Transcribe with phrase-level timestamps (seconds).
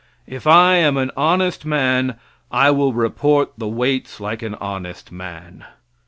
[0.25, 2.15] If I am an honest man
[2.49, 5.63] I will report the weights like an honest man.